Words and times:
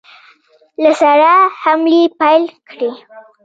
له 0.83 0.91
سره 1.01 1.31
حملې 1.61 2.03
پیل 2.19 2.43
کړې. 2.67 2.91